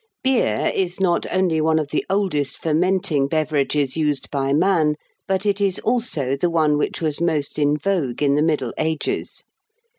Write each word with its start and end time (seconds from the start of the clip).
Beer 0.23 0.71
is 0.73 0.99
not 0.99 1.27
only 1.31 1.61
one 1.61 1.77
of 1.77 1.89
the 1.89 2.03
oldest 2.09 2.57
fermenting 2.57 3.27
beverages 3.27 3.95
used 3.95 4.31
by 4.31 4.51
man, 4.51 4.95
but 5.27 5.45
it 5.45 5.61
is 5.61 5.77
also 5.77 6.35
the 6.35 6.49
one 6.49 6.75
which 6.75 7.03
was 7.03 7.21
most 7.21 7.59
in 7.59 7.77
vogue 7.77 8.23
in 8.23 8.33
the 8.33 8.41
Middle 8.41 8.73
Ages. 8.79 9.43